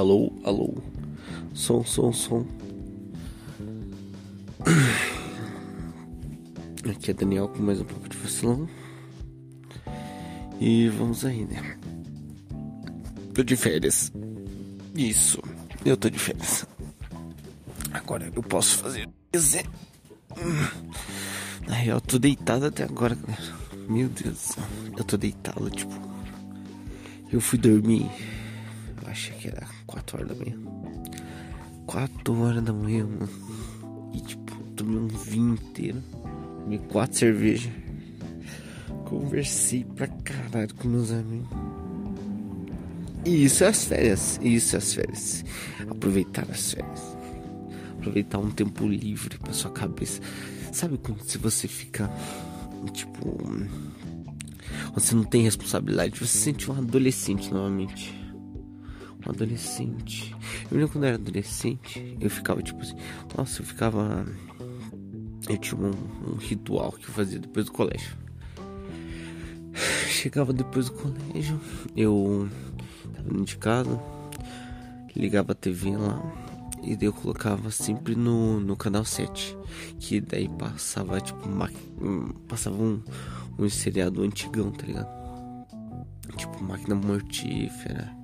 Alô, 0.00 0.32
alô. 0.44 0.72
Som, 1.52 1.84
som, 1.84 2.10
som. 2.10 2.46
Aqui 6.90 7.10
é 7.10 7.12
Daniel 7.12 7.48
com 7.48 7.62
mais 7.62 7.82
um 7.82 7.84
pouco 7.84 8.08
de 8.08 8.16
vacilão. 8.16 8.66
E 10.58 10.88
vamos 10.88 11.22
aí, 11.26 11.44
né? 11.44 11.76
Tô 13.34 13.42
de 13.42 13.54
férias. 13.56 14.10
Isso, 14.96 15.38
eu 15.84 15.98
tô 15.98 16.08
de 16.08 16.18
férias. 16.18 16.66
Agora 17.92 18.32
eu 18.34 18.42
posso 18.42 18.78
fazer. 18.78 19.06
Na 21.68 21.74
real, 21.74 21.98
eu 21.98 22.00
tô 22.00 22.18
deitado 22.18 22.64
até 22.64 22.84
agora. 22.84 23.18
Meu 23.86 24.08
Deus 24.08 24.32
do 24.32 24.38
céu. 24.38 24.64
Eu 24.96 25.04
tô 25.04 25.18
deitado, 25.18 25.68
tipo. 25.68 25.92
Eu 27.30 27.38
fui 27.42 27.58
dormir. 27.58 28.10
Achei 29.10 29.34
que 29.34 29.48
era 29.48 29.66
4 29.86 30.18
horas 30.18 30.28
da 30.28 30.34
manhã. 30.36 30.56
4 31.86 32.40
horas 32.42 32.62
da 32.62 32.72
manhã, 32.72 33.04
mano. 33.04 33.28
E 34.14 34.20
tipo, 34.20 34.54
tomei 34.76 34.98
um 34.98 35.08
vinho 35.08 35.54
inteiro. 35.54 36.00
Tomei 36.62 36.78
4 36.78 37.18
cervejas. 37.18 37.72
Conversei 39.04 39.84
pra 39.84 40.06
caralho 40.06 40.72
com 40.74 40.86
meus 40.86 41.10
amigos. 41.10 41.48
E 43.24 43.44
isso 43.44 43.64
é 43.64 43.66
as 43.66 43.84
férias. 43.84 44.38
Isso 44.40 44.76
é 44.76 44.78
as 44.78 44.94
férias. 44.94 45.44
Aproveitar 45.90 46.46
as 46.48 46.72
férias. 46.72 47.16
Aproveitar 47.98 48.38
um 48.38 48.52
tempo 48.52 48.86
livre 48.86 49.38
pra 49.38 49.52
sua 49.52 49.72
cabeça. 49.72 50.20
Sabe 50.72 50.98
quando 50.98 51.20
se 51.24 51.36
você 51.36 51.66
fica 51.66 52.08
tipo 52.92 53.36
você 54.94 55.14
não 55.14 55.24
tem 55.24 55.42
responsabilidade, 55.42 56.18
você 56.18 56.26
se 56.26 56.38
sente 56.38 56.70
um 56.70 56.74
adolescente 56.74 57.52
novamente. 57.52 58.14
Adolescente. 59.26 60.34
Eu 60.70 60.78
lembro 60.78 60.92
quando 60.92 61.04
eu 61.04 61.08
era 61.08 61.16
adolescente, 61.16 62.16
eu 62.20 62.30
ficava 62.30 62.62
tipo 62.62 62.80
assim, 62.80 62.96
nossa, 63.36 63.60
eu 63.60 63.66
ficava. 63.66 64.26
Eu 65.48 65.58
tinha 65.58 65.80
um, 65.80 65.90
um 65.90 66.36
ritual 66.36 66.92
que 66.92 67.08
eu 67.08 67.14
fazia 67.14 67.38
depois 67.38 67.66
do 67.66 67.72
colégio. 67.72 68.16
Chegava 70.08 70.52
depois 70.52 70.90
do 70.90 70.92
colégio, 70.92 71.60
eu 71.96 72.48
tava 73.14 73.28
dentro 73.28 73.44
de 73.44 73.56
casa, 73.56 74.00
ligava 75.16 75.52
a 75.52 75.54
TV 75.54 75.96
lá, 75.96 76.20
e 76.82 76.96
daí 76.96 77.06
eu 77.06 77.12
colocava 77.12 77.70
sempre 77.70 78.14
no, 78.14 78.60
no 78.60 78.76
canal 78.76 79.04
7. 79.04 79.56
Que 79.98 80.20
daí 80.20 80.48
passava, 80.48 81.20
tipo, 81.20 81.48
uma, 81.48 81.70
passava 82.48 82.76
um, 82.76 83.02
um 83.58 83.68
seriado 83.68 84.22
antigão, 84.22 84.70
tá 84.70 84.86
ligado? 84.86 85.08
Tipo, 86.36 86.62
Máquina 86.62 86.94
Mortífera. 86.94 88.19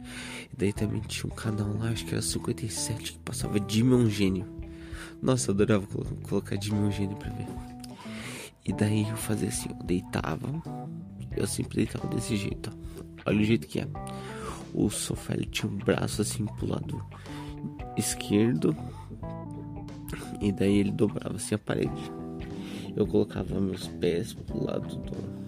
Daí 0.58 0.72
também 0.72 1.00
tinha 1.02 1.30
um 1.30 1.36
canal 1.36 1.68
lá, 1.76 1.90
acho 1.90 2.06
que 2.06 2.12
era 2.12 2.22
57, 2.22 3.12
que 3.12 3.18
passava 3.18 3.58
um 3.58 4.08
Gênio. 4.08 4.46
Nossa, 5.20 5.50
eu 5.50 5.54
adorava 5.54 5.86
colocar 6.22 6.60
Jimmy 6.60 6.78
um 6.78 6.90
Gênio 6.90 7.16
pra 7.16 7.30
ver. 7.30 7.46
E 8.64 8.72
daí 8.72 9.08
eu 9.08 9.16
fazia 9.16 9.48
assim, 9.48 9.68
eu 9.68 9.86
deitava. 9.86 10.48
Eu 11.36 11.46
sempre 11.46 11.76
deitava 11.76 12.08
desse 12.08 12.36
jeito, 12.36 12.70
ó. 12.70 13.30
Olha 13.30 13.40
o 13.40 13.44
jeito 13.44 13.66
que 13.66 13.80
é. 13.80 13.88
O 14.72 14.88
sofá 14.88 15.34
ele 15.34 15.46
tinha 15.46 15.70
um 15.70 15.76
braço 15.76 16.22
assim 16.22 16.46
pro 16.46 16.68
lado 16.68 17.04
esquerdo 17.96 18.76
e 20.40 20.52
daí 20.52 20.78
ele 20.78 20.92
dobrava 20.92 21.36
assim 21.36 21.54
a 21.54 21.58
parede. 21.58 22.12
Eu 22.94 23.06
colocava 23.06 23.60
meus 23.60 23.88
pés 23.88 24.32
pro 24.32 24.64
lado 24.64 24.96
do 24.96 25.46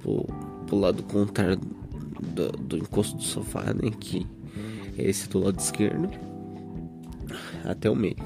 pro, 0.00 0.24
pro 0.66 0.76
lado 0.78 1.02
contrário 1.04 1.81
do, 2.22 2.52
do 2.52 2.78
encosto 2.78 3.16
do 3.16 3.22
sofá, 3.22 3.74
né, 3.74 3.90
que 4.00 4.26
é 4.96 5.08
esse 5.08 5.28
do 5.28 5.40
lado 5.40 5.58
esquerdo 5.58 6.10
até 7.64 7.90
o 7.90 7.96
meio. 7.96 8.16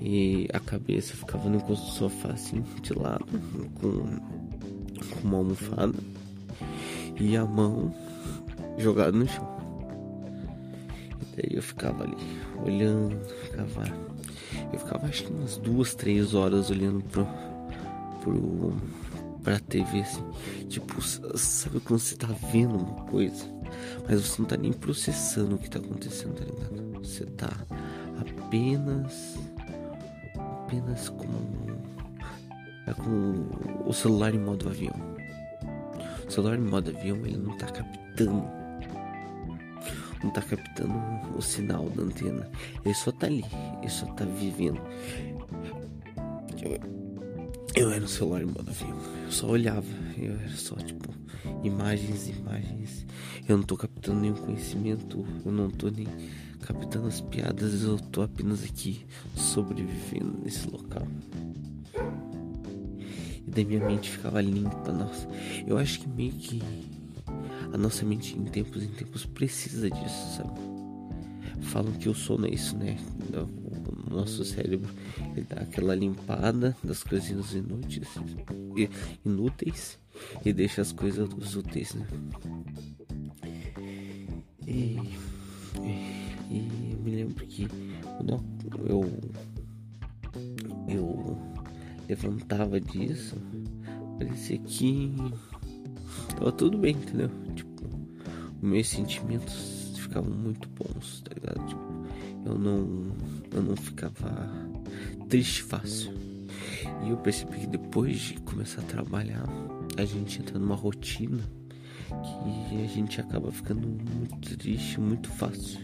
E 0.00 0.48
a 0.52 0.58
cabeça 0.58 1.14
ficava 1.14 1.48
no 1.48 1.56
encosto 1.56 1.86
do 1.86 1.92
sofá 1.92 2.30
assim, 2.30 2.64
de 2.82 2.92
lado, 2.92 3.24
com, 3.80 3.90
com 5.10 5.28
uma 5.28 5.38
almofada 5.38 5.94
e 7.20 7.36
a 7.36 7.44
mão 7.44 7.94
jogada 8.78 9.12
no 9.12 9.28
chão. 9.28 9.46
Daí 11.36 11.56
eu 11.56 11.62
ficava 11.62 12.04
ali, 12.04 12.16
olhando, 12.64 13.16
ficava. 13.44 13.84
Eu 14.72 14.78
ficava 14.78 15.06
acho 15.06 15.24
que 15.24 15.32
umas 15.32 15.56
duas, 15.58 15.94
três 15.94 16.34
horas 16.34 16.70
olhando 16.70 17.02
pro. 17.04 17.26
pro 18.20 18.74
pra 19.42 19.58
TV 19.58 20.00
assim. 20.00 20.24
Tipo, 20.68 21.00
sabe 21.02 21.80
quando 21.80 22.00
você 22.00 22.16
tá 22.16 22.28
vendo 22.52 22.76
uma 22.76 23.04
coisa, 23.06 23.44
mas 24.08 24.20
você 24.20 24.40
não 24.40 24.48
tá 24.48 24.56
nem 24.56 24.72
processando 24.72 25.56
o 25.56 25.58
que 25.58 25.70
tá 25.70 25.78
acontecendo, 25.78 26.34
tá 26.34 26.44
ligado? 26.44 26.98
Você 27.02 27.24
tá 27.26 27.50
apenas. 28.20 29.38
apenas 30.36 31.08
com. 31.08 31.26
É 32.86 32.94
com 32.94 33.46
o 33.86 33.92
celular 33.92 34.34
em 34.34 34.38
modo 34.38 34.68
avião. 34.68 34.94
O 36.26 36.30
celular 36.30 36.58
em 36.58 36.62
modo 36.62 36.90
avião 36.90 37.18
ele 37.24 37.36
não 37.36 37.56
tá 37.56 37.66
captando 37.66 38.62
não 40.22 40.30
tá 40.30 40.40
captando 40.40 40.94
o 41.36 41.42
sinal 41.42 41.88
da 41.90 42.02
antena. 42.02 42.48
Ele 42.84 42.94
só 42.94 43.10
tá 43.12 43.26
ali, 43.26 43.44
ele 43.80 43.90
só 43.90 44.06
tá 44.06 44.24
vivendo. 44.24 44.80
Eu, 46.62 46.78
eu 47.74 47.90
era 47.90 48.00
no 48.00 48.08
celular 48.08 48.42
em 48.42 48.46
modo 48.46 48.70
avião, 48.70 48.96
só 49.32 49.48
olhava, 49.48 49.86
eu 50.16 50.34
era 50.38 50.56
só 50.56 50.76
tipo 50.76 51.12
imagens, 51.62 52.28
imagens. 52.28 53.06
Eu 53.48 53.56
não 53.56 53.64
tô 53.64 53.76
captando 53.76 54.20
nenhum 54.20 54.34
conhecimento, 54.34 55.26
eu 55.44 55.50
não 55.50 55.70
tô 55.70 55.88
nem 55.88 56.06
captando 56.60 57.08
as 57.08 57.20
piadas, 57.20 57.82
eu 57.82 57.98
tô 57.98 58.22
apenas 58.22 58.62
aqui 58.62 59.04
sobrevivendo 59.34 60.38
nesse 60.44 60.68
local. 60.68 61.06
E 63.46 63.50
daí 63.50 63.64
minha 63.64 63.84
mente 63.84 64.10
ficava 64.10 64.40
limpa, 64.40 64.92
nossa. 64.92 65.26
Eu 65.66 65.78
acho 65.78 66.00
que 66.00 66.08
meio 66.08 66.32
que 66.32 66.62
a 67.72 67.76
nossa 67.76 68.04
mente 68.04 68.38
em 68.38 68.44
tempos 68.44 68.82
em 68.82 68.88
tempos 68.88 69.24
precisa 69.24 69.90
disso, 69.90 70.36
sabe? 70.36 70.81
Falam 71.60 71.92
que 71.92 72.08
o 72.08 72.14
sono 72.14 72.46
é 72.46 72.50
isso, 72.50 72.76
né? 72.76 72.96
O 74.06 74.14
nosso 74.14 74.44
cérebro 74.44 74.90
ele 75.34 75.46
dá 75.48 75.62
aquela 75.62 75.94
limpada 75.94 76.76
das 76.82 77.02
coisinhas 77.02 77.52
inúteis, 77.54 78.08
inúteis 79.24 79.98
e 80.44 80.52
deixa 80.52 80.82
as 80.82 80.92
coisas 80.92 81.28
úteis, 81.54 81.94
né? 81.94 82.06
E, 84.66 84.98
e, 85.82 86.22
e 86.50 86.90
eu 86.92 86.98
me 86.98 87.10
lembro 87.10 87.46
que 87.46 87.68
quando 88.16 88.44
eu, 88.86 89.20
eu 90.88 91.38
levantava 92.08 92.80
disso, 92.80 93.36
parecia 94.18 94.58
que 94.58 95.14
tava 96.36 96.52
tudo 96.52 96.78
bem, 96.78 96.94
entendeu? 96.94 97.30
Tipo, 97.54 97.88
meus 98.60 98.88
sentimentos 98.88 99.81
ficavam 100.12 100.30
muito 100.30 100.68
bons, 100.68 101.22
tá 101.22 101.34
ligado? 101.34 101.66
Tipo, 101.66 101.80
eu 102.44 102.58
não, 102.58 103.16
eu 103.50 103.62
não 103.62 103.76
ficava 103.76 104.50
triste 105.28 105.62
fácil. 105.62 106.12
E 107.04 107.10
eu 107.10 107.16
percebi 107.16 107.60
que 107.60 107.66
depois 107.66 108.18
de 108.18 108.34
começar 108.42 108.82
a 108.82 108.84
trabalhar, 108.84 109.44
a 109.96 110.04
gente 110.04 110.40
entra 110.40 110.58
numa 110.58 110.74
rotina 110.74 111.42
que 112.08 112.84
a 112.84 112.86
gente 112.86 113.20
acaba 113.20 113.50
ficando 113.50 113.88
muito 113.88 114.56
triste 114.58 115.00
muito 115.00 115.30
fácil. 115.30 115.80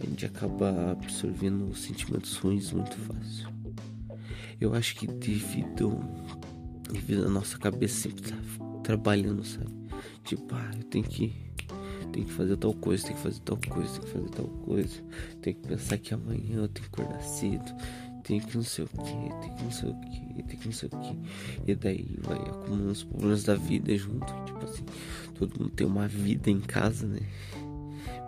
A 0.00 0.06
gente 0.06 0.24
acaba 0.24 0.92
absorvendo 0.92 1.74
sentimentos 1.74 2.36
ruins 2.36 2.72
muito 2.72 2.96
fácil. 2.96 3.48
Eu 4.58 4.74
acho 4.74 4.94
que 4.96 5.06
devido, 5.06 6.00
devido 6.90 7.26
a 7.26 7.30
nossa 7.30 7.58
cabeça 7.58 8.08
sempre 8.08 8.22
tá 8.22 8.36
trabalhando, 8.82 9.44
sabe? 9.44 9.70
Tipo, 10.24 10.54
ah, 10.54 10.70
eu 10.76 10.84
tenho 10.84 11.04
que 11.04 11.49
tenho 12.10 12.26
que 12.26 12.32
fazer 12.32 12.56
tal 12.56 12.74
coisa, 12.74 13.04
tenho 13.04 13.16
que 13.16 13.22
fazer 13.22 13.40
tal 13.40 13.56
coisa, 13.56 13.92
tenho 13.92 14.04
que 14.04 14.12
fazer 14.12 14.28
tal 14.30 14.46
coisa, 14.46 15.02
tenho 15.40 15.56
que 15.56 15.68
pensar 15.68 15.98
que 15.98 16.14
amanhã 16.14 16.56
eu 16.56 16.68
tenho 16.68 16.88
que 16.88 17.00
acordar 17.00 17.22
cedo, 17.22 17.74
tenho 18.22 18.42
que 18.42 18.56
não 18.56 18.64
sei 18.64 18.84
o 18.84 18.88
que, 18.88 19.40
tenho 19.40 19.56
que 19.56 19.64
não 19.64 19.70
sei 19.70 19.90
o 19.90 19.94
que, 19.94 20.42
tenho 20.42 20.60
que 20.60 20.66
não 20.66 20.72
sei 20.72 20.88
o 20.92 20.98
que. 20.98 21.70
E 21.70 21.74
daí 21.74 22.18
vai 22.22 22.38
acumulando 22.38 22.90
os 22.90 23.02
problemas 23.02 23.44
da 23.44 23.54
vida 23.54 23.96
junto. 23.96 24.26
Tipo 24.44 24.64
assim, 24.64 24.84
todo 25.34 25.58
mundo 25.58 25.70
tem 25.70 25.86
uma 25.86 26.06
vida 26.06 26.50
em 26.50 26.60
casa, 26.60 27.06
né? 27.06 27.20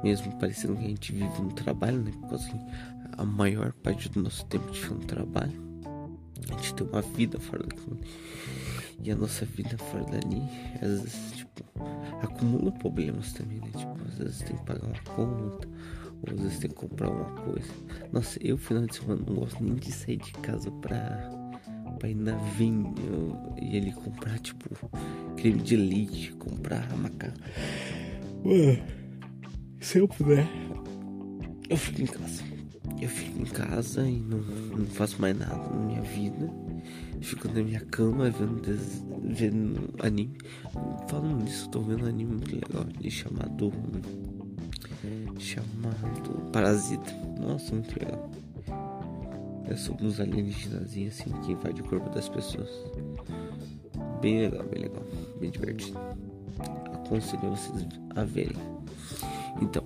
Mesmo 0.02 0.36
parecendo 0.38 0.76
que 0.76 0.84
a 0.84 0.88
gente 0.88 1.12
vive 1.12 1.42
no 1.42 1.52
trabalho, 1.52 2.02
né? 2.02 2.10
Porque 2.20 2.34
assim, 2.34 2.60
a 3.16 3.24
maior 3.24 3.72
parte 3.74 4.08
do 4.08 4.22
nosso 4.22 4.44
tempo 4.46 4.66
a 4.72 4.94
no 4.94 5.00
trabalho. 5.00 5.72
A 6.48 6.54
gente 6.54 6.74
tem 6.74 6.86
uma 6.86 7.02
vida 7.02 7.38
fora 7.38 7.62
daquilo. 7.62 8.00
E 9.02 9.10
a 9.10 9.16
nossa 9.16 9.44
vida 9.44 9.76
fora 9.78 10.04
dali, 10.04 10.42
às 10.80 11.02
vezes, 11.02 11.32
tipo, 11.36 11.51
acumula 12.22 12.72
problemas 12.72 13.32
também, 13.32 13.58
né? 13.58 13.70
Tipo, 13.76 13.96
às 14.08 14.18
vezes 14.18 14.38
tem 14.38 14.56
que 14.56 14.64
pagar 14.64 14.84
uma 14.84 14.98
conta, 15.14 15.68
ou 16.22 16.34
às 16.34 16.40
vezes 16.40 16.58
tem 16.58 16.70
que 16.70 16.76
comprar 16.76 17.10
uma 17.10 17.30
coisa. 17.42 17.68
Nossa, 18.12 18.38
eu 18.42 18.56
final 18.56 18.86
de 18.86 18.96
semana 18.96 19.22
não 19.26 19.34
gosto 19.34 19.62
nem 19.62 19.74
de 19.74 19.92
sair 19.92 20.16
de 20.18 20.32
casa 20.32 20.70
pra, 20.70 21.30
pra 21.98 22.08
ir 22.08 22.14
na 22.14 22.36
vinha 22.36 22.92
e 23.60 23.76
ele 23.76 23.92
comprar, 23.92 24.38
tipo, 24.38 24.68
creme 25.36 25.62
de 25.62 25.76
leite, 25.76 26.32
comprar 26.32 26.86
macarrão. 26.96 27.34
Se 29.80 29.98
eu 29.98 30.08
puder, 30.08 30.46
eu 31.68 31.76
fico 31.76 32.02
em 32.02 32.06
casa. 32.06 32.42
Eu 33.00 33.08
fico 33.08 33.40
em 33.40 33.46
casa 33.46 34.06
e 34.08 34.20
não, 34.20 34.38
não 34.38 34.86
faço 34.86 35.20
mais 35.20 35.36
nada 35.36 35.56
na 35.56 35.86
minha 35.86 36.02
vida. 36.02 36.61
Fico 37.22 37.48
na 37.48 37.62
minha 37.62 37.80
cama 37.80 38.30
vendo, 38.30 38.62
vendo 39.22 39.94
anime. 40.04 40.36
Falando 41.08 41.44
nisso, 41.44 41.68
tô 41.70 41.80
vendo 41.80 42.04
um 42.04 42.08
anime 42.08 42.32
muito 42.32 42.54
legal 42.54 42.84
chamado. 43.08 43.72
Chamado 45.38 46.50
Parasita. 46.52 47.12
Nossa, 47.40 47.74
muito 47.74 47.98
legal. 47.98 48.30
É 49.66 49.76
sobre 49.76 50.06
uns 50.06 50.20
alienígenas 50.20 50.82
assim 50.82 51.30
que 51.44 51.52
invadem 51.52 51.80
o 51.80 51.88
corpo 51.88 52.10
das 52.10 52.28
pessoas. 52.28 52.68
Bem 54.20 54.40
legal, 54.40 54.64
bem 54.64 54.82
legal, 54.82 55.04
bem 55.40 55.50
divertido. 55.50 55.98
Aconselho 56.92 57.50
vocês 57.50 57.86
a 58.14 58.24
verem. 58.24 58.56
Então, 59.60 59.84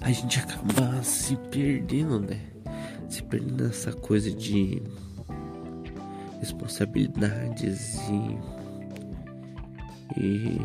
a 0.00 0.10
gente 0.10 0.38
acaba 0.40 1.02
se 1.02 1.36
perdendo, 1.50 2.20
né? 2.20 2.40
Se 3.08 3.22
perdendo 3.22 3.64
nessa 3.64 3.92
coisa 3.92 4.30
de 4.30 4.82
responsabilidades 6.40 7.96
e, 8.08 8.38
e 10.20 10.58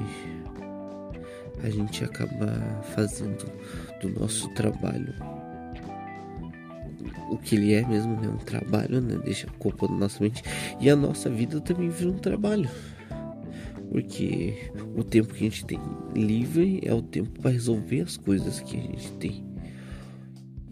a 1.64 1.70
gente 1.70 2.04
acaba 2.04 2.82
fazendo 2.96 3.46
do 4.02 4.10
nosso 4.20 4.50
trabalho 4.50 5.14
o 7.34 7.38
que 7.38 7.56
ele 7.56 7.74
é 7.74 7.86
mesmo, 7.86 8.20
né? 8.20 8.28
Um 8.28 8.38
trabalho, 8.38 9.02
né? 9.02 9.20
Deixa 9.24 9.48
na 9.90 9.98
nossa 9.98 10.24
mente. 10.24 10.44
E 10.80 10.90
a 10.90 10.96
nossa 10.96 11.30
vida 11.30 11.60
também 11.60 11.90
vira 11.90 12.12
um 12.12 12.18
trabalho. 12.18 12.70
Porque 13.90 14.72
o 14.96 15.04
tempo 15.04 15.34
que 15.34 15.46
a 15.46 15.50
gente 15.50 15.66
tem 15.66 15.80
livre 16.16 16.82
é 16.84 16.94
o 16.94 17.02
tempo 17.02 17.42
para 17.42 17.52
resolver 17.52 18.02
as 18.02 18.18
coisas 18.18 18.60
que 18.60 18.78
a 18.78 18.82
gente 18.82 19.12
tem. 19.14 19.53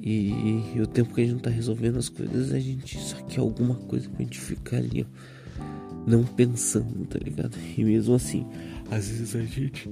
E, 0.01 0.63
e, 0.75 0.81
o 0.81 0.88
tempo 0.88 1.13
que 1.13 1.21
a 1.21 1.24
gente 1.24 1.33
não 1.33 1.39
tá 1.39 1.51
resolvendo 1.51 1.98
as 1.98 2.09
coisas, 2.09 2.51
a 2.51 2.59
gente 2.59 2.98
só 2.98 3.18
quer 3.24 3.39
alguma 3.39 3.75
coisa 3.75 4.09
pra 4.09 4.24
gente 4.24 4.39
ficar 4.39 4.77
ali, 4.77 5.06
ó. 5.07 5.62
Não 6.07 6.24
pensando, 6.24 7.06
tá 7.06 7.19
ligado? 7.19 7.56
E 7.77 7.83
mesmo 7.83 8.15
assim, 8.15 8.48
às 8.89 9.07
vezes 9.07 9.36
a 9.36 9.44
gente. 9.44 9.88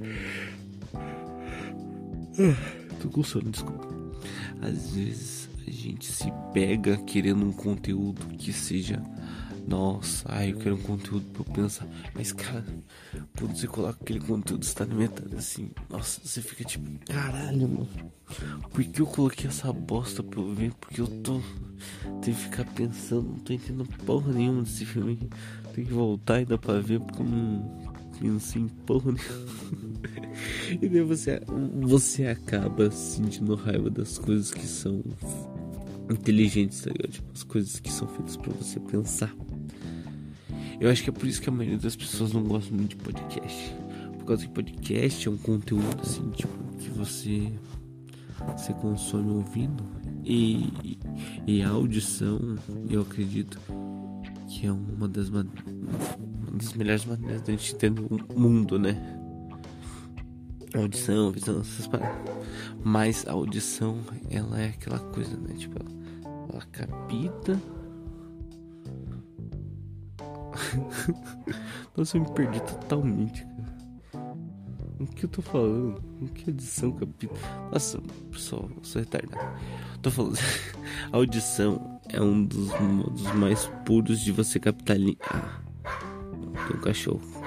Ah, 2.39 2.95
tô 2.99 3.09
com 3.09 3.23
sono, 3.23 3.51
desculpa. 3.51 3.87
Às 4.61 4.91
vezes 4.91 5.49
a 5.67 5.71
gente 5.71 6.05
se 6.11 6.31
pega 6.51 6.97
querendo 6.97 7.45
um 7.45 7.51
conteúdo 7.51 8.25
que 8.37 8.51
seja 8.51 9.03
nossa, 9.67 10.25
ai, 10.31 10.51
eu 10.51 10.57
quero 10.57 10.75
um 10.75 10.81
conteúdo 10.81 11.25
pra 11.31 11.41
eu 11.41 11.63
pensar. 11.63 11.87
Mas, 12.13 12.31
cara, 12.31 12.65
quando 13.37 13.55
você 13.55 13.67
coloca 13.67 13.97
aquele 14.01 14.19
conteúdo, 14.19 14.63
está 14.63 14.85
na 14.85 14.95
metade 14.95 15.35
assim. 15.35 15.71
Nossa, 15.89 16.21
você 16.23 16.41
fica 16.41 16.63
tipo, 16.63 16.85
caralho, 17.05 17.67
mano. 17.67 17.89
Por 18.71 18.83
que 18.83 19.01
eu 19.01 19.05
coloquei 19.05 19.47
essa 19.47 19.71
bosta 19.73 20.21
pra 20.23 20.39
eu 20.39 20.53
ver? 20.53 20.73
Porque 20.79 21.01
eu 21.01 21.07
tô. 21.07 21.41
Tenho 22.21 22.35
que 22.35 22.43
ficar 22.43 22.65
pensando, 22.65 23.29
não 23.29 23.39
tô 23.39 23.53
entendendo 23.53 23.87
porra 24.05 24.31
nenhuma 24.33 24.63
desse 24.63 24.85
filme. 24.85 25.19
Tem 25.73 25.85
que 25.85 25.93
voltar 25.93 26.41
e 26.41 26.45
dar 26.45 26.57
pra 26.57 26.79
ver 26.79 26.99
porque 26.99 27.21
eu 27.21 27.25
não 27.25 27.93
pensei 28.19 28.61
em 28.61 28.67
porra 28.67 29.11
nenhuma. 29.11 30.29
e 30.81 30.89
daí 30.89 31.01
você, 31.01 31.41
você 31.81 32.25
acaba 32.27 32.91
sentindo 32.91 33.55
raiva 33.55 33.89
das 33.89 34.17
coisas 34.17 34.51
que 34.51 34.65
são 34.65 35.03
inteligentes, 36.09 36.81
tá 36.81 36.91
ligado? 36.91 37.11
Tipo, 37.11 37.31
as 37.33 37.43
coisas 37.43 37.79
que 37.79 37.91
são 37.91 38.07
feitas 38.07 38.37
para 38.37 38.53
você 38.53 38.79
pensar. 38.79 39.33
Eu 40.79 40.89
acho 40.89 41.03
que 41.03 41.09
é 41.09 41.13
por 41.13 41.27
isso 41.27 41.41
que 41.41 41.49
a 41.49 41.51
maioria 41.51 41.77
das 41.77 41.95
pessoas 41.95 42.31
não 42.31 42.43
gosta 42.43 42.73
muito 42.73 42.95
de 42.95 43.03
podcast. 43.03 43.75
Por 44.17 44.25
causa 44.25 44.45
que 44.45 44.53
podcast 44.53 45.27
é 45.27 45.31
um 45.31 45.37
conteúdo 45.37 46.01
assim, 46.01 46.29
tipo, 46.31 46.53
que 46.77 46.89
você 46.89 47.51
você 48.55 48.73
consome 48.73 49.31
ouvindo 49.31 49.83
e, 50.23 50.97
e 51.45 51.61
a 51.61 51.69
audição, 51.69 52.57
eu 52.89 53.01
acredito 53.01 53.59
que 54.47 54.65
é 54.65 54.71
uma 54.71 55.07
das, 55.07 55.29
uma 55.29 55.45
das 56.53 56.73
melhores 56.73 57.05
maneiras 57.05 57.41
da 57.41 57.51
gente 57.51 57.75
entender 57.75 58.01
o 58.01 58.39
mundo, 58.39 58.79
né? 58.79 59.18
Audição, 60.75 61.31
visão, 61.31 61.61
essas 61.61 61.87
paradas. 61.87 62.35
Mas 62.83 63.27
a 63.27 63.31
audição, 63.31 63.99
ela 64.29 64.61
é 64.61 64.69
aquela 64.69 64.99
coisa, 64.99 65.35
né? 65.37 65.55
Tipo, 65.57 65.77
ela, 65.79 65.91
ela 66.53 66.65
capta 66.71 67.59
Nossa, 71.95 72.17
eu 72.17 72.21
me 72.21 72.31
perdi 72.31 72.59
totalmente, 72.61 73.45
cara. 73.45 73.69
O 74.99 75.05
que 75.05 75.23
eu 75.23 75.29
tô 75.29 75.41
falando? 75.41 76.03
O 76.21 76.27
que 76.27 76.49
edição, 76.49 76.91
capítulo? 76.91 77.39
Nossa, 77.71 78.01
pessoal, 78.31 78.69
sou 78.83 79.01
retardado. 79.01 79.57
Tô 80.01 80.11
falando. 80.11 80.37
A 81.11 81.15
audição 81.17 82.01
é 82.09 82.21
um 82.21 82.43
dos 82.43 82.67
modos 82.79 83.23
mais 83.33 83.65
puros 83.85 84.19
de 84.19 84.31
você 84.31 84.59
captar. 84.59 84.97
Ah, 85.29 85.61
tem 86.67 86.75
um 86.75 86.81
cachorro. 86.81 87.38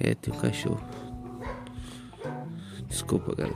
É, 0.00 0.14
tem 0.14 0.32
um 0.32 0.38
cachorro. 0.38 0.80
Desculpa, 2.88 3.34
galera. 3.34 3.54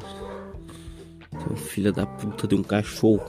Tem 1.31 1.53
um 1.53 1.57
filho 1.57 1.93
da 1.93 2.07
puta 2.07 2.47
de 2.47 2.55
um 2.55 2.63
cachorro 2.63 3.21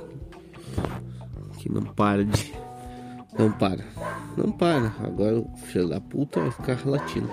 que 1.57 1.71
não 1.71 1.81
para 1.81 2.25
de. 2.25 2.53
Não 3.39 3.51
para. 3.51 3.83
Não 4.37 4.51
para. 4.51 4.93
Agora 4.99 5.39
o 5.39 5.57
filho 5.57 5.87
da 5.87 6.01
puta 6.01 6.41
vai 6.41 6.51
ficar 6.51 6.85
latindo. 6.85 7.29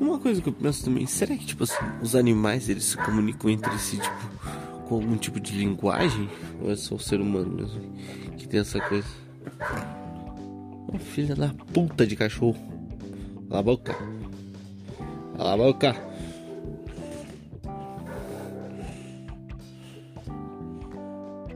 Uma 0.00 0.18
coisa 0.18 0.40
que 0.40 0.48
eu 0.48 0.52
penso 0.52 0.84
também, 0.84 1.06
será 1.06 1.36
que 1.36 1.44
tipo 1.44 1.64
assim, 1.64 1.84
os 2.00 2.14
animais 2.14 2.68
eles 2.68 2.84
se 2.84 2.96
comunicam 2.96 3.50
entre 3.50 3.76
si 3.78 3.98
tipo 3.98 4.86
com 4.88 4.94
algum 4.96 5.16
tipo 5.16 5.40
de 5.40 5.56
linguagem? 5.56 6.28
Ou 6.62 6.70
é 6.70 6.76
só 6.76 6.94
o 6.94 7.00
ser 7.00 7.20
humano 7.20 7.52
mesmo 7.52 7.80
que 8.36 8.46
tem 8.46 8.60
essa 8.60 8.80
coisa? 8.80 9.25
Filha 10.98 11.34
da 11.34 11.48
puta 11.72 12.06
de 12.06 12.16
cachorro. 12.16 12.56
Cala 13.48 13.60
a 13.60 13.62
boca. 13.62 13.96
Cala 15.36 15.54
a 15.54 15.56
boca. 15.56 15.96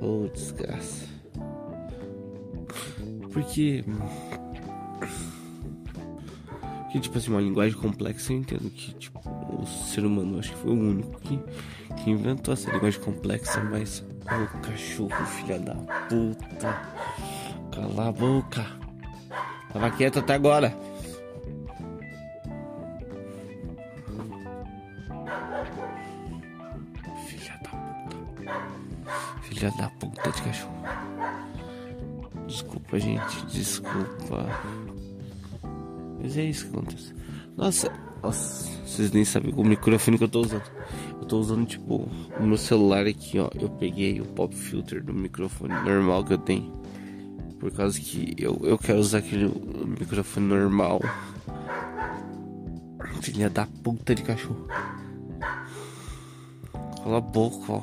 Oh, 0.00 0.28
desgraça. 0.32 1.06
Porque. 3.32 3.84
Que, 6.90 6.98
tipo 6.98 7.18
assim, 7.18 7.30
uma 7.30 7.40
linguagem 7.40 7.78
complexa 7.78 8.32
eu 8.32 8.38
entendo 8.38 8.68
que, 8.70 8.94
tipo, 8.94 9.20
o 9.60 9.66
ser 9.66 10.04
humano 10.04 10.38
acho 10.38 10.50
que 10.50 10.58
foi 10.58 10.72
o 10.72 10.74
único 10.74 11.20
que, 11.20 11.38
que 11.96 12.10
inventou 12.10 12.54
essa 12.54 12.70
linguagem 12.70 13.00
complexa, 13.00 13.62
mas. 13.62 14.00
Ô 14.00 14.44
oh, 14.44 14.60
cachorro, 14.60 15.26
filha 15.26 15.58
da 15.58 15.74
puta. 15.74 16.72
Cala 17.70 18.08
a 18.08 18.12
boca. 18.12 18.79
Tava 19.72 19.90
quieto 19.90 20.18
até 20.18 20.34
agora. 20.34 20.76
Filha 29.42 29.70
da 29.72 29.88
puta 29.90 30.30
de 30.30 30.42
cachorro. 30.42 30.74
Desculpa, 32.46 32.98
gente. 32.98 33.46
Desculpa. 33.46 34.46
Mas 36.20 36.36
é 36.36 36.44
isso 36.44 36.66
que 36.66 36.76
acontece. 36.76 37.14
Nossa, 37.56 37.92
nossa, 38.22 38.68
vocês 38.86 39.12
nem 39.12 39.24
sabem 39.24 39.52
o 39.56 39.64
microfone 39.64 40.18
que 40.18 40.24
eu 40.24 40.28
tô 40.28 40.40
usando. 40.40 40.70
Eu 41.20 41.26
tô 41.26 41.38
usando, 41.38 41.66
tipo, 41.66 42.08
o 42.38 42.42
meu 42.42 42.56
celular 42.56 43.06
aqui, 43.06 43.38
ó. 43.38 43.48
Eu 43.54 43.68
peguei 43.70 44.20
o 44.20 44.24
pop 44.24 44.54
filter 44.54 45.02
do 45.02 45.12
microfone 45.14 45.74
normal 45.84 46.24
que 46.24 46.32
eu 46.32 46.38
tenho. 46.38 46.79
Por 47.60 47.70
causa 47.70 48.00
que 48.00 48.34
eu, 48.38 48.58
eu 48.64 48.78
quero 48.78 48.98
usar 48.98 49.18
aquele 49.18 49.46
microfone 50.00 50.46
normal. 50.46 51.00
Filha 53.20 53.50
da 53.50 53.66
puta 53.66 54.14
de 54.14 54.22
cachorro. 54.22 54.66
Cala 57.04 57.18
a 57.18 57.20
boca, 57.20 57.72
ó. 57.72 57.82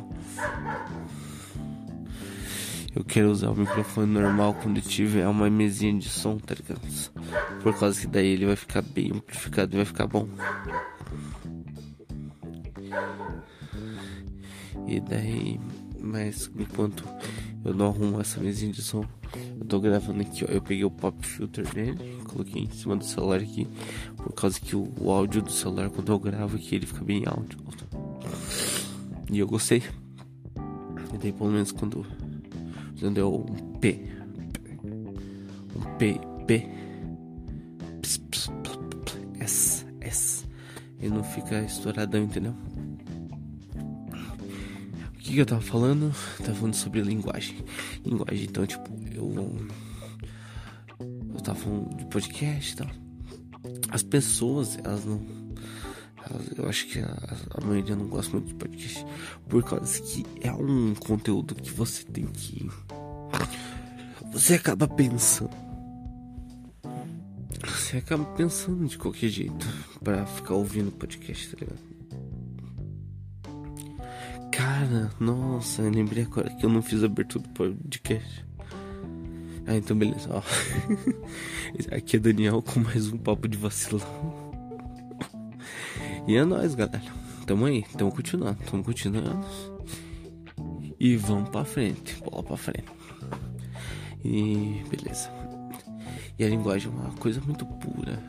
Eu 2.96 3.04
quero 3.04 3.30
usar 3.30 3.52
o 3.52 3.56
microfone 3.56 4.12
normal 4.12 4.56
quando 4.56 4.82
tiver 4.82 5.28
uma 5.28 5.48
mesinha 5.48 5.94
de 6.00 6.10
som, 6.10 6.40
tá 6.40 6.56
ligado? 6.56 6.82
Por 7.62 7.78
causa 7.78 8.02
que 8.02 8.08
daí 8.08 8.30
ele 8.30 8.48
vai 8.48 8.56
ficar 8.56 8.82
bem 8.82 9.12
amplificado 9.12 9.76
e 9.76 9.78
vai 9.78 9.86
ficar 9.86 10.08
bom. 10.08 10.28
E 14.88 15.00
daí, 15.02 15.60
mas 16.00 16.50
enquanto 16.58 17.04
eu 17.68 17.74
não 17.74 17.88
arrumo 17.88 18.20
essa 18.22 18.40
mesinha 18.40 18.72
de 18.72 18.82
som, 18.82 19.06
eu 19.60 19.66
tô 19.66 19.80
gravando 19.80 20.22
aqui, 20.22 20.46
ó. 20.46 20.48
Eu 20.48 20.62
peguei 20.62 20.86
o 20.86 20.92
pop 20.92 21.26
filter 21.26 21.68
dele, 21.74 22.18
coloquei 22.26 22.64
em 22.64 22.70
cima 22.72 22.96
do 22.96 23.04
celular 23.04 23.42
aqui, 23.42 23.68
por 24.16 24.34
causa 24.34 24.60
que 24.60 24.76
o, 24.76 24.92
o 25.00 25.12
áudio 25.12 25.42
do 25.42 25.52
celular, 25.52 25.90
quando 25.90 26.12
eu 26.12 26.20
gravo 26.20 26.56
aqui, 26.56 26.76
ele 26.76 26.86
fica 26.86 27.04
bem 27.04 27.24
alto. 27.26 27.58
E 29.30 29.40
eu 29.40 29.48
gostei. 29.48 29.84
E 31.14 31.18
daí, 31.18 31.32
pelo 31.34 31.52
menos, 31.52 31.72
quando 31.72 32.06
quando 33.00 33.18
eu 33.18 33.46
P, 33.80 34.00
P. 36.00 36.78
S, 39.40 39.86
S. 40.02 40.46
E 41.00 41.08
não 41.08 41.24
fica 41.24 41.62
estouradão, 41.62 42.24
entendeu? 42.24 42.54
Que, 45.28 45.34
que 45.34 45.42
eu 45.42 45.46
tava 45.46 45.60
falando? 45.60 46.16
Tava 46.38 46.56
falando 46.56 46.74
sobre 46.74 47.02
linguagem. 47.02 47.58
Linguagem, 48.06 48.46
então, 48.46 48.66
tipo, 48.66 48.90
eu. 49.14 49.68
Eu 51.34 51.42
tava 51.42 51.60
falando 51.60 51.98
de 51.98 52.06
podcast 52.06 52.72
e 52.72 52.78
tal. 52.78 52.88
As 53.90 54.04
pessoas, 54.04 54.78
elas 54.78 55.04
não. 55.04 55.22
Elas, 56.30 56.58
eu 56.58 56.70
acho 56.70 56.88
que 56.88 57.00
a, 57.00 57.18
a, 57.56 57.66
maioria 57.66 57.94
não 57.94 58.08
gosta 58.08 58.32
muito 58.32 58.48
de 58.48 58.54
podcast. 58.54 59.06
Por 59.50 59.62
causa 59.66 60.02
que 60.02 60.26
é 60.40 60.50
um 60.54 60.96
conteúdo 60.96 61.56
que 61.56 61.72
você 61.72 62.06
tem 62.06 62.26
que. 62.28 62.72
Você 64.32 64.54
acaba 64.54 64.88
pensando. 64.88 65.52
Você 67.66 67.98
acaba 67.98 68.24
pensando 68.24 68.88
de 68.88 68.98
qualquer 68.98 69.28
jeito 69.28 69.68
para 70.02 70.26
ficar 70.26 70.54
ouvindo 70.54 70.90
podcast, 70.90 71.50
tá 71.50 71.58
ligado? 71.60 71.97
Cara, 74.80 75.10
nossa, 75.20 75.82
eu 75.82 75.90
lembrei 75.90 76.24
agora 76.24 76.52
que 76.52 76.64
eu 76.64 76.70
não 76.70 76.84
fiz 76.84 77.04
abertura 77.04 77.44
do 77.44 77.50
podcast. 77.50 78.46
Ah, 79.66 79.76
então 79.76 79.98
beleza, 79.98 80.30
ó. 80.32 80.44
Aqui 81.92 82.18
é 82.18 82.20
Daniel 82.20 82.62
com 82.62 82.82
mais 82.82 83.12
um 83.12 83.18
papo 83.18 83.48
de 83.48 83.58
vacilão. 83.58 84.06
E 86.28 86.36
é 86.36 86.46
nóis, 86.46 86.76
galera. 86.76 87.02
Tamo 87.48 87.66
aí, 87.66 87.82
tamo 87.98 88.12
continuando, 88.12 88.60
tamo 88.70 88.84
continuando. 88.84 89.48
E 91.00 91.16
vamos 91.16 91.50
pra 91.50 91.66
frente, 91.66 92.16
bola 92.24 92.44
pra 92.44 92.56
frente. 92.56 92.86
E 94.24 94.84
beleza. 94.92 95.32
E 96.38 96.44
a 96.44 96.50
linguagem 96.50 96.92
é 96.92 96.96
uma 96.96 97.14
coisa 97.14 97.42
muito 97.42 97.66
pura. 97.66 98.22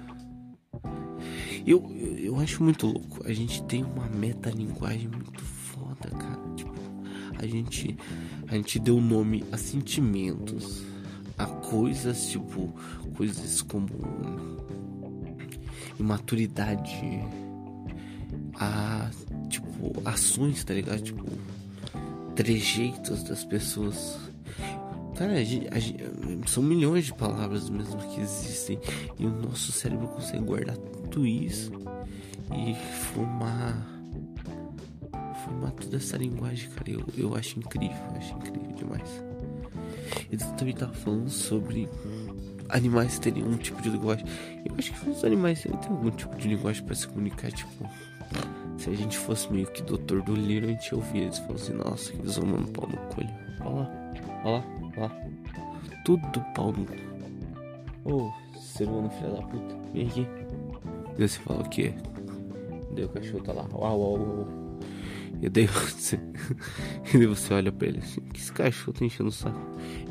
Eu, 1.66 1.94
eu 2.16 2.40
acho 2.40 2.64
muito 2.64 2.86
louco. 2.86 3.20
A 3.26 3.34
gente 3.34 3.62
tem 3.64 3.84
uma 3.84 4.06
metalinguagem 4.06 5.08
muito 5.08 5.57
a 7.38 7.46
gente, 7.46 7.96
a 8.48 8.54
gente 8.54 8.78
deu 8.78 9.00
nome 9.00 9.44
a 9.52 9.56
sentimentos, 9.56 10.82
a 11.36 11.46
coisas, 11.46 12.26
tipo, 12.26 12.74
coisas 13.16 13.62
como 13.62 13.88
imaturidade, 15.98 17.20
a, 18.54 19.10
tipo, 19.48 19.92
ações, 20.04 20.64
tá 20.64 20.74
ligado? 20.74 21.00
Tipo, 21.00 21.24
trejeitos 22.34 23.22
das 23.22 23.44
pessoas. 23.44 24.18
Cara, 25.16 25.34
a 25.34 25.44
gente, 25.44 25.68
a 25.72 25.78
gente, 25.78 26.04
são 26.48 26.62
milhões 26.62 27.06
de 27.06 27.14
palavras 27.14 27.68
mesmo 27.68 27.98
que 28.14 28.20
existem 28.20 28.78
e 29.18 29.26
o 29.26 29.30
nosso 29.30 29.72
cérebro 29.72 30.06
consegue 30.08 30.44
guardar 30.44 30.76
tudo 30.76 31.26
isso 31.26 31.72
e 32.54 32.74
formar 33.12 33.97
formar 35.48 35.70
toda 35.72 35.96
essa 35.96 36.16
linguagem, 36.16 36.68
cara. 36.70 36.90
Eu, 36.90 37.04
eu 37.16 37.34
acho 37.34 37.58
incrível, 37.58 37.96
acho 38.16 38.34
incrível 38.34 38.72
demais. 38.72 39.24
E 40.30 40.36
tu 40.36 40.52
também 40.54 40.74
tava 40.74 40.92
falando 40.92 41.30
sobre 41.30 41.88
animais 42.68 43.18
terem 43.18 43.42
um 43.44 43.56
tipo 43.56 43.80
de 43.80 43.90
linguagem. 43.90 44.26
Eu 44.64 44.74
acho 44.76 44.92
que 44.92 45.10
os 45.10 45.24
animais 45.24 45.62
têm 45.62 45.72
algum 45.72 46.10
tipo 46.10 46.36
de 46.36 46.48
linguagem 46.48 46.84
para 46.84 46.94
se 46.94 47.08
comunicar, 47.08 47.50
tipo. 47.50 47.88
Se 48.76 48.90
a 48.90 48.94
gente 48.94 49.18
fosse 49.18 49.50
meio 49.50 49.66
que 49.66 49.82
doutor 49.82 50.22
do 50.22 50.34
livro, 50.34 50.68
a 50.68 50.72
gente 50.72 50.94
ouvia 50.94 51.22
eles 51.22 51.38
falando 51.38 51.56
assim, 51.56 51.72
nossa, 51.72 52.12
que 52.12 52.18
eles 52.18 52.36
vão 52.36 52.64
pau 52.66 52.88
no 52.88 52.96
colho. 53.14 53.28
Olha 53.60 53.74
lá, 53.74 54.12
olha 54.44 54.50
lá, 54.52 54.64
olha 54.82 55.00
lá. 55.00 55.16
Tudo 56.04 56.40
pau 56.54 56.72
no. 56.72 56.86
Ô, 58.04 58.30
oh, 58.30 58.58
ser 58.58 58.86
humano 58.86 59.10
filho 59.10 59.34
da 59.34 59.42
puta, 59.42 59.76
vem 59.92 60.06
aqui. 60.06 60.26
E 61.18 61.28
você 61.28 61.38
fala 61.40 61.62
o 61.62 61.68
quê? 61.68 61.92
Daí 62.94 63.04
o 63.04 63.08
cachorro 63.08 63.42
tá 63.42 63.52
lá, 63.52 63.66
uau, 63.72 64.00
uau, 64.00 64.18
uau. 64.20 64.67
E 65.40 65.48
daí 65.48 65.66
você, 65.66 66.18
e 67.14 67.18
daí 67.18 67.26
você 67.26 67.54
olha 67.54 67.70
pra 67.70 67.88
ele 67.88 67.98
assim, 67.98 68.20
que 68.20 68.40
esse 68.40 68.52
cachorro 68.52 68.92
tá 68.92 69.04
enchendo 69.04 69.28
o 69.28 69.32
saco. 69.32 69.58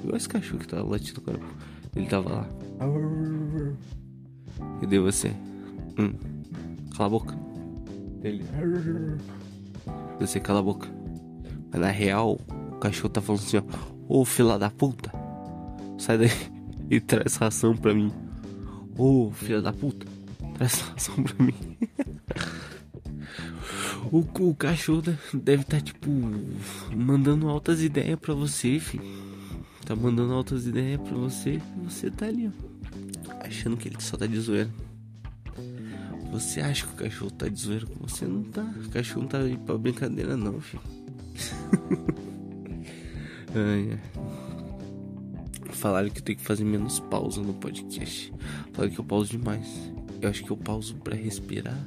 Igual 0.02 0.16
esse 0.16 0.30
cachorro 0.30 0.60
que 0.60 0.68
tava 0.68 0.90
latindo 0.90 1.22
agora. 1.26 1.40
Ele 1.96 2.06
tava 2.06 2.30
lá. 2.30 2.50
E 4.82 4.88
daí 4.88 5.00
você, 5.00 5.30
hum, 5.98 6.14
cala 6.96 7.08
a 7.08 7.10
boca. 7.10 7.38
Ele. 8.24 8.44
Você 10.20 10.40
cala 10.40 10.60
a 10.60 10.64
boca. 10.64 10.88
Mas 11.72 11.82
na 11.82 11.90
real, 11.90 12.40
o 12.72 12.76
cachorro 12.78 13.10
tá 13.10 13.22
falando 13.22 13.42
assim, 13.42 13.58
ó. 13.58 13.64
Ô 14.08 14.24
fila 14.24 14.58
da 14.58 14.70
puta. 14.70 15.12
Sai 15.98 16.18
daí 16.18 16.32
e 16.90 17.00
traz 17.02 17.36
ração 17.36 17.76
pra 17.76 17.94
mim. 17.94 18.12
Ô 18.98 19.30
filha 19.32 19.62
da 19.62 19.74
puta. 19.74 20.06
Traz 20.56 20.80
ração 20.82 21.16
pra 21.24 21.44
mim. 21.44 21.54
o, 24.12 24.50
o 24.50 24.56
cachorro 24.56 25.02
deve 25.34 25.64
estar, 25.64 25.78
tá, 25.78 25.82
tipo, 25.82 26.10
mandando 26.96 27.50
altas 27.50 27.82
ideias 27.82 28.20
pra 28.20 28.34
você, 28.34 28.80
filho. 28.80 29.04
Tá 29.86 29.96
mandando 29.96 30.34
altas 30.34 30.68
ideias 30.68 31.00
pra 31.00 31.16
você 31.16 31.56
e 31.56 31.84
você 31.84 32.12
tá 32.12 32.26
ali, 32.26 32.48
ó. 32.48 32.52
Achando 33.46 33.78
que 33.78 33.88
ele 33.88 34.02
só 34.02 34.18
tá 34.18 34.26
de 34.26 34.40
zoeira. 34.40 34.70
Você 36.32 36.60
acha 36.60 36.86
que 36.86 36.94
o 36.94 37.06
cachorro 37.06 37.32
tá 37.32 37.48
de 37.48 37.60
zoeira 37.60 37.86
com 37.86 38.06
você? 38.06 38.26
Não 38.26 38.44
tá. 38.44 38.70
O 38.86 38.90
cachorro 38.90 39.22
não 39.22 39.30
tá 39.30 39.40
aí 39.40 39.58
pra 39.58 39.78
brincadeira, 39.78 40.36
não, 40.36 40.60
filho. 40.60 40.84
ai, 43.56 43.92
ai. 43.92 44.00
Falaram 45.72 46.10
que 46.10 46.20
eu 46.20 46.24
tenho 46.24 46.38
que 46.38 46.44
fazer 46.44 46.64
menos 46.64 47.00
pausa 47.00 47.42
no 47.42 47.54
podcast. 47.54 48.34
Falaram 48.74 48.94
que 48.94 49.00
eu 49.00 49.06
pauso 49.06 49.32
demais. 49.32 49.68
Eu 50.22 50.30
acho 50.30 50.44
que 50.44 50.52
eu 50.52 50.58
pauso 50.58 50.96
para 50.96 51.16
respirar. 51.16 51.78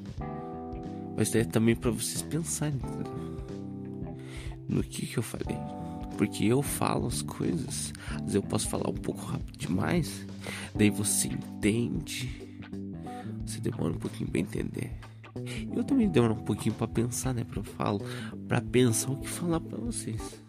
Mas 1.20 1.34
é 1.34 1.44
também 1.44 1.76
para 1.76 1.90
vocês 1.90 2.22
pensarem 2.22 2.76
entendeu? 2.76 4.16
no 4.66 4.82
que 4.82 5.04
que 5.04 5.18
eu 5.18 5.22
falei. 5.22 5.58
Porque 6.16 6.46
eu 6.46 6.62
falo 6.62 7.08
as 7.08 7.20
coisas. 7.20 7.92
Vezes 8.20 8.36
eu 8.36 8.42
posso 8.42 8.66
falar 8.70 8.88
um 8.88 8.94
pouco 8.94 9.20
rápido 9.26 9.58
demais. 9.58 10.26
Daí 10.74 10.88
você 10.88 11.28
entende 11.28 12.48
você 13.44 13.60
demora 13.60 13.92
um 13.92 13.98
pouquinho 13.98 14.30
para 14.30 14.40
entender. 14.40 14.92
Eu 15.76 15.84
também 15.84 16.08
demoro 16.08 16.32
um 16.32 16.44
pouquinho 16.44 16.74
para 16.74 16.88
pensar, 16.88 17.34
né? 17.34 17.44
Pra 17.44 17.60
eu 17.60 17.64
falo, 17.64 18.00
para 18.48 18.62
pensar 18.62 19.10
o 19.10 19.16
que 19.18 19.28
falar 19.28 19.60
para 19.60 19.76
vocês. 19.76 20.42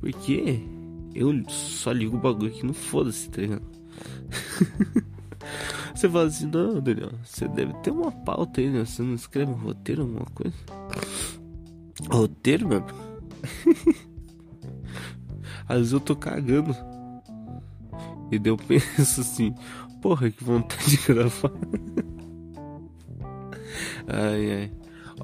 Porque 0.00 0.62
eu 1.14 1.46
só 1.50 1.92
ligo 1.92 2.16
o 2.16 2.20
bagulho 2.20 2.52
que 2.52 2.64
não 2.64 2.72
foda-se, 2.72 3.28
tá 3.28 3.42
ligado? 3.42 3.66
você 5.98 6.08
fala 6.08 6.26
assim, 6.26 6.46
não, 6.46 6.80
Daniel, 6.80 7.12
você 7.24 7.48
deve 7.48 7.72
ter 7.74 7.90
uma 7.90 8.10
pauta 8.10 8.60
aí, 8.60 8.70
né? 8.70 8.84
Você 8.84 9.02
não 9.02 9.14
escreve 9.14 9.50
um 9.50 9.56
roteiro, 9.56 10.02
alguma 10.02 10.26
coisa? 10.26 10.56
Roteiro, 12.10 12.68
meu 12.68 12.84
Às 15.68 15.78
vezes 15.78 15.92
eu 15.92 16.00
tô 16.00 16.14
cagando. 16.14 16.76
E 18.30 18.38
daí 18.38 18.52
eu 18.52 18.56
penso 18.56 19.20
assim, 19.20 19.52
Porra, 20.06 20.30
que 20.30 20.44
vontade 20.44 20.90
de 20.90 20.98
gravar. 20.98 21.50
ai, 24.06 24.52
ai. 24.52 24.72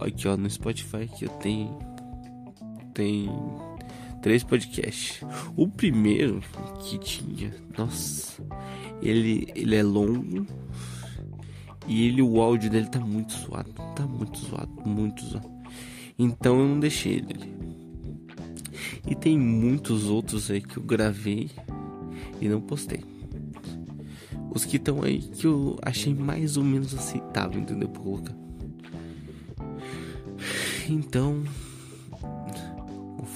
Aqui, 0.01 0.27
ó, 0.27 0.37
no 0.37 0.51
Spotify 0.51 1.07
que 1.07 1.27
eu 1.27 1.29
tenho. 1.39 1.79
Tem 2.93 3.31
três 4.23 4.43
podcasts. 4.43 5.21
O 5.57 5.69
primeiro 5.69 6.41
que 6.85 6.99
tinha, 6.99 7.55
nossa, 7.77 8.43
ele, 9.03 9.53
ele 9.55 9.77
é 9.77 9.83
longo 9.83 10.47
e 11.87 12.07
ele 12.07 12.23
o 12.23 12.41
áudio 12.41 12.71
dele 12.71 12.87
tá 12.87 13.01
muito 13.01 13.33
zoado, 13.33 13.73
tá 13.95 14.07
muito 14.07 14.39
zoado, 14.39 14.73
muito 14.87 15.25
zoado. 15.27 15.51
Então 16.19 16.59
eu 16.59 16.69
não 16.69 16.81
deixei 16.81 17.15
ele. 17.15 17.53
E 19.07 19.15
tem 19.15 19.39
muitos 19.39 20.05
outros 20.09 20.51
aí 20.51 20.61
que 20.61 20.77
eu 20.77 20.83
gravei 20.83 21.51
e 22.41 22.49
não 22.49 22.61
postei 22.61 23.13
os 24.55 24.65
que 24.65 24.77
estão 24.77 25.03
aí 25.03 25.19
que 25.19 25.47
eu 25.47 25.79
achei 25.83 26.15
mais 26.15 26.57
ou 26.57 26.65
menos 26.65 26.95
aceitável, 26.95 27.61
entendeu? 27.61 27.89
Pra 27.89 28.03
colocar. 28.03 28.35
Então, 30.89 31.43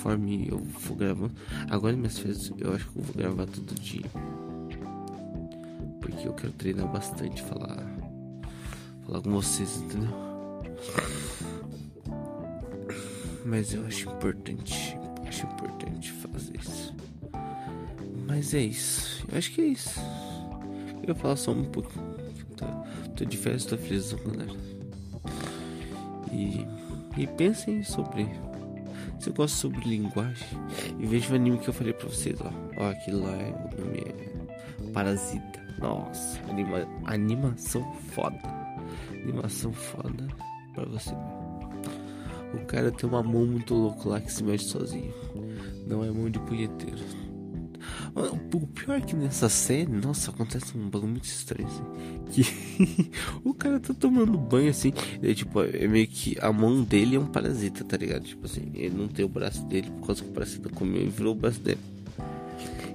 conforme 0.07 0.47
eu 0.49 0.65
for 0.79 0.97
gravando, 0.97 1.35
agora 1.69 1.97
minhas 1.97 2.17
férias 2.17 2.53
eu 2.59 2.73
acho 2.73 2.89
que 2.89 2.97
eu 2.97 3.03
vou 3.03 3.15
gravar 3.15 3.47
todo 3.47 3.75
dia. 3.75 4.05
Porque 6.01 6.29
eu 6.29 6.33
quero 6.33 6.53
treinar 6.53 6.87
bastante, 6.87 7.43
falar, 7.43 7.85
falar 9.05 9.21
com 9.21 9.33
vocês, 9.33 9.79
entendeu? 9.79 10.09
Mas 13.45 13.75
eu 13.75 13.85
acho 13.85 14.09
importante, 14.09 14.97
acho 15.27 15.45
importante 15.47 16.13
fazer 16.13 16.57
isso. 16.57 16.95
Mas 18.29 18.55
é 18.55 18.61
isso, 18.61 19.27
eu 19.29 19.39
acho 19.39 19.53
que 19.53 19.61
é 19.61 19.65
isso. 19.65 19.99
Eu 21.03 21.09
ia 21.09 21.15
falar 21.17 21.35
só 21.35 21.51
um 21.51 21.65
pouquinho. 21.65 22.15
Tô, 22.57 22.67
tô 23.17 23.25
de 23.25 23.37
festa, 23.37 23.77
tô 23.77 23.83
feliz, 23.83 24.13
galera. 24.13 24.57
E, 26.31 26.65
e 27.21 27.27
pensem 27.27 27.83
sobre. 27.83 28.29
Se 29.19 29.31
eu 29.31 29.35
gosto 29.35 29.55
sobre 29.55 29.81
linguagem. 29.81 30.47
E 30.99 31.07
veja 31.07 31.33
o 31.33 31.37
anime 31.37 31.59
que 31.59 31.69
eu 31.69 31.75
falei 31.75 31.93
pra 31.93 32.09
vocês, 32.09 32.39
ó. 32.41 32.51
Ó, 32.79 32.91
aquilo 32.91 33.23
lá 33.23 33.33
é, 33.33 33.51
o 33.51 33.85
nome 33.85 33.99
é 34.01 34.93
Parasita. 34.93 35.67
Nossa, 35.79 36.41
anima, 36.49 36.87
animação 37.05 37.85
foda. 38.15 38.39
Animação 39.11 39.73
foda 39.73 40.27
pra 40.75 40.85
você 40.85 41.11
O 42.55 42.65
cara 42.67 42.93
tem 42.93 43.09
uma 43.09 43.23
mão 43.23 43.45
muito 43.47 43.75
louca 43.75 44.09
lá 44.09 44.21
que 44.21 44.33
se 44.33 44.43
mexe 44.45 44.67
sozinho. 44.67 45.13
Não 45.87 46.05
é 46.05 46.11
mão 46.11 46.31
de 46.31 46.39
punheteiro. 46.41 47.25
O 48.17 48.67
pior 48.69 48.97
é 48.97 49.01
que 49.03 49.15
nessa 49.15 49.47
série, 49.51 49.93
nossa, 49.93 50.31
acontece 50.31 50.77
um 50.77 50.89
bagulho 50.89 51.13
muito 51.13 51.25
estranho, 51.25 51.69
assim. 51.69 51.83
Que 52.31 53.11
o 53.45 53.53
cara 53.53 53.79
tá 53.79 53.93
tomando 53.93 54.39
banho 54.39 54.71
assim. 54.71 54.91
É 55.23 55.35
tipo, 55.35 55.63
é 55.63 55.87
meio 55.87 56.09
que 56.09 56.35
a 56.41 56.51
mão 56.51 56.83
dele 56.83 57.17
é 57.17 57.21
um 57.21 57.27
parasita, 57.27 57.85
tá 57.85 57.99
ligado? 57.99 58.25
Tipo 58.25 58.47
assim, 58.47 58.71
ele 58.75 58.97
não 58.97 59.07
tem 59.07 59.23
o 59.23 59.29
braço 59.29 59.63
dele 59.67 59.91
por 59.91 60.07
causa 60.07 60.25
que 60.25 60.31
o 60.31 60.33
parasita 60.33 60.71
comeu 60.71 61.03
e 61.03 61.11
virou 61.11 61.35
o 61.35 61.39
braço 61.39 61.61
dele. 61.61 61.81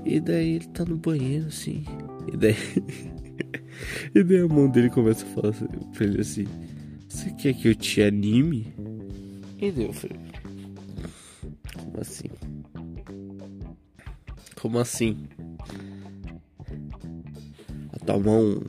E 0.03 0.19
daí 0.19 0.55
ele 0.55 0.67
tá 0.67 0.83
no 0.83 0.97
banheiro 0.97 1.47
assim. 1.47 1.85
E 2.33 2.37
daí. 2.37 2.55
e 4.15 4.23
daí 4.23 4.41
a 4.41 4.47
mão 4.47 4.67
dele 4.67 4.89
começa 4.89 5.23
a 5.23 5.29
falar 5.29 5.49
assim, 5.49 5.67
pra 5.93 6.03
ele 6.03 6.21
assim: 6.21 6.47
Você 7.07 7.29
quer 7.33 7.53
que 7.53 7.67
eu 7.67 7.75
te 7.75 8.01
anime? 8.01 8.73
E 9.59 9.71
daí 9.71 9.85
eu 9.85 9.93
falei: 9.93 10.17
Como 11.77 12.01
assim? 12.01 12.27
Como 14.61 14.77
assim? 14.77 15.17
A 17.93 17.99
tua 18.05 18.19
mão 18.19 18.61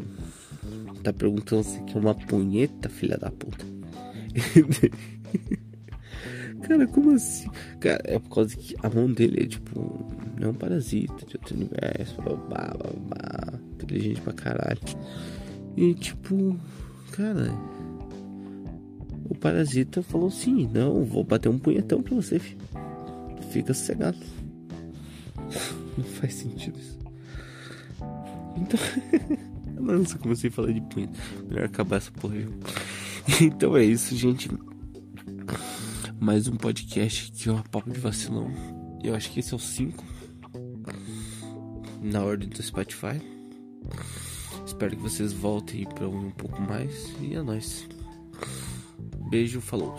tá 1.02 1.12
perguntando 1.12 1.64
se 1.64 1.82
quer 1.82 1.98
uma 1.98 2.14
punheta, 2.14 2.88
filha 2.88 3.18
da 3.18 3.30
puta. 3.30 3.66
Cara, 6.66 6.86
como 6.86 7.10
assim? 7.10 7.50
Cara, 7.78 8.00
é 8.06 8.18
por 8.18 8.36
causa 8.36 8.56
que 8.56 8.74
a 8.82 8.88
mão 8.88 9.12
dele 9.12 9.42
é 9.42 9.46
tipo. 9.46 10.10
É 10.40 10.48
um 10.48 10.54
parasita 10.54 11.26
de 11.26 11.36
outro 11.36 11.54
universo. 11.54 12.22
Blá, 12.22 12.36
blá, 12.36 12.70
blá, 12.70 13.60
inteligente 13.74 14.22
pra 14.22 14.32
caralho. 14.32 14.80
E 15.76 15.92
tipo. 15.92 16.58
Cara. 17.10 17.52
O 19.28 19.34
parasita 19.34 20.02
falou 20.02 20.28
assim: 20.28 20.66
Não, 20.72 21.04
vou 21.04 21.22
bater 21.22 21.50
um 21.50 21.58
punhetão 21.58 22.02
pra 22.02 22.14
você, 22.14 22.38
filho. 22.38 22.62
Fica 23.50 23.74
sossegado. 23.74 24.16
Não 25.96 26.04
faz 26.04 26.34
sentido 26.34 26.78
isso. 26.78 26.98
Então. 28.56 28.80
Nossa, 29.80 30.18
comecei 30.18 30.48
a 30.48 30.52
falar 30.52 30.72
de 30.72 30.80
punheta. 30.82 31.18
Melhor 31.48 31.64
acabar 31.64 31.96
essa 31.96 32.10
porra. 32.12 32.36
Então 33.40 33.76
é 33.76 33.84
isso, 33.84 34.16
gente 34.16 34.50
mais 36.22 36.46
um 36.46 36.54
podcast 36.54 37.32
aqui, 37.34 37.50
ó, 37.50 37.60
Papo 37.68 37.90
de 37.90 37.98
Vacilão. 37.98 38.48
Eu 39.02 39.12
acho 39.12 39.28
que 39.32 39.40
esse 39.40 39.52
é 39.52 39.56
o 39.56 39.58
5 39.58 40.04
na 42.00 42.22
ordem 42.22 42.48
do 42.48 42.62
Spotify. 42.62 43.20
Espero 44.64 44.96
que 44.96 45.02
vocês 45.02 45.32
voltem 45.32 45.84
para 45.84 46.08
um 46.08 46.30
pouco 46.30 46.62
mais 46.62 47.12
e 47.20 47.34
é 47.34 47.42
nóis. 47.42 47.88
Beijo, 49.28 49.60
falou. 49.60 49.96